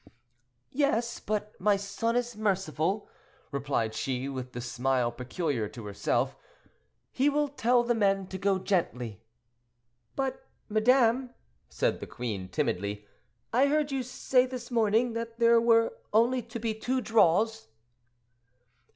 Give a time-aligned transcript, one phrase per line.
[0.71, 3.07] "Yes, but my son is merciful,"
[3.51, 6.31] replied she, with the smile peculiar to herself,
[6.63, 6.69] "and
[7.11, 9.21] he will tell the men to go gently."
[10.15, 11.35] "But, madame,"
[11.69, 13.05] said the queen timidly,
[13.53, 17.67] "I heard you say this morning that there were only to be two draws?"